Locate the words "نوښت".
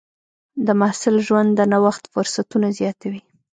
1.71-2.03